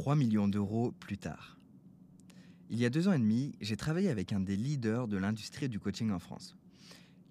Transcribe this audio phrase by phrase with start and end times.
[0.00, 1.58] 3 millions d'euros plus tard.
[2.70, 5.68] Il y a deux ans et demi, j'ai travaillé avec un des leaders de l'industrie
[5.68, 6.56] du coaching en France.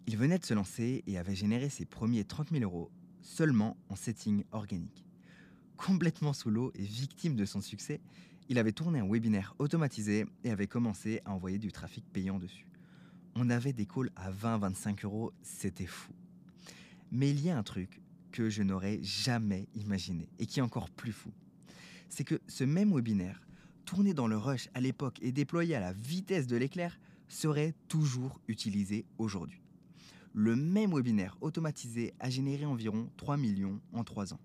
[0.05, 2.91] Il venait de se lancer et avait généré ses premiers 30 000 euros
[3.23, 5.03] seulement en setting organique.
[5.77, 8.01] Complètement sous l'eau et victime de son succès,
[8.49, 12.67] il avait tourné un webinaire automatisé et avait commencé à envoyer du trafic payant dessus.
[13.33, 16.13] On avait des calls à 20-25 euros, c'était fou.
[17.11, 17.99] Mais il y a un truc
[18.31, 21.31] que je n'aurais jamais imaginé et qui est encore plus fou.
[22.09, 23.41] C'est que ce même webinaire,
[23.85, 28.41] tourné dans le rush à l'époque et déployé à la vitesse de l'éclair, serait toujours
[28.47, 29.61] utilisé aujourd'hui.
[30.33, 34.39] Le même webinaire automatisé a généré environ 3 millions en 3 ans.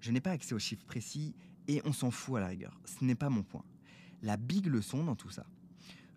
[0.00, 1.34] Je n'ai pas accès aux chiffres précis
[1.66, 2.80] et on s'en fout à la rigueur.
[2.84, 3.64] Ce n'est pas mon point.
[4.22, 5.46] La big leçon dans tout ça.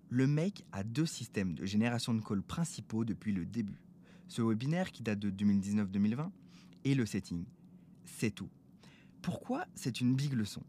[0.09, 3.81] Le mec a deux systèmes de génération de calls principaux depuis le début.
[4.27, 6.30] Ce webinaire qui date de 2019-2020
[6.84, 7.45] et le setting.
[8.05, 8.50] C'est tout.
[9.22, 10.63] Pourquoi c'est une big leçon?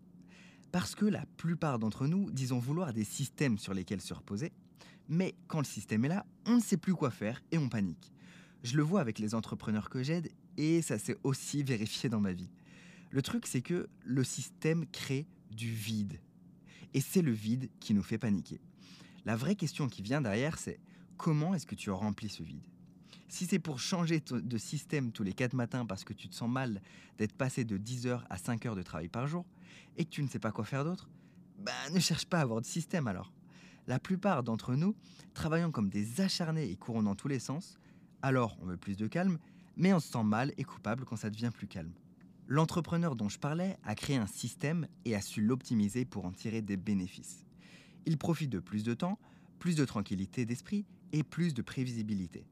[0.72, 4.52] Parce que la plupart d'entre nous disons vouloir des systèmes sur lesquels se reposer,
[5.08, 8.10] mais quand le système est là, on ne sait plus quoi faire et on panique.
[8.62, 12.32] Je le vois avec les entrepreneurs que j'aide et ça s'est aussi vérifié dans ma
[12.32, 12.50] vie.
[13.10, 16.18] Le truc, c'est que le système crée du vide.
[16.94, 18.60] Et c'est le vide qui nous fait paniquer.
[19.26, 20.80] La vraie question qui vient derrière, c'est
[21.18, 22.66] comment est-ce que tu remplis ce vide?
[23.32, 26.50] Si c'est pour changer de système tous les 4 matins parce que tu te sens
[26.50, 26.82] mal
[27.16, 29.46] d'être passé de 10 heures à 5 heures de travail par jour
[29.96, 31.08] et que tu ne sais pas quoi faire d'autre,
[31.58, 33.32] bah ne cherche pas à avoir de système alors.
[33.86, 34.94] La plupart d'entre nous
[35.32, 37.78] travaillons comme des acharnés et courons dans tous les sens,
[38.20, 39.38] alors on veut plus de calme,
[39.76, 41.94] mais on se sent mal et coupable quand ça devient plus calme.
[42.48, 46.60] L'entrepreneur dont je parlais a créé un système et a su l'optimiser pour en tirer
[46.60, 47.46] des bénéfices.
[48.04, 49.18] Il profite de plus de temps,
[49.58, 52.44] plus de tranquillité d'esprit et plus de prévisibilité.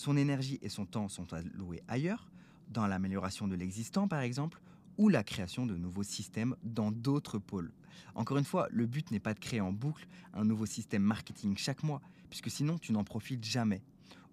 [0.00, 2.30] Son énergie et son temps sont alloués ailleurs,
[2.70, 4.62] dans l'amélioration de l'existant par exemple,
[4.96, 7.70] ou la création de nouveaux systèmes dans d'autres pôles.
[8.14, 11.54] Encore une fois, le but n'est pas de créer en boucle un nouveau système marketing
[11.58, 13.82] chaque mois, puisque sinon tu n'en profites jamais.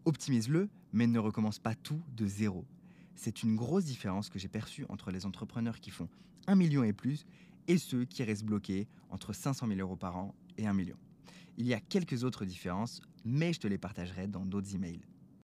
[0.05, 2.63] Optimise-le, mais ne recommence pas tout de zéro.
[3.15, 6.07] C'est une grosse différence que j'ai perçue entre les entrepreneurs qui font
[6.47, 7.25] 1 million et plus
[7.67, 10.95] et ceux qui restent bloqués entre 500 000 euros par an et 1 million.
[11.57, 15.01] Il y a quelques autres différences, mais je te les partagerai dans d'autres emails.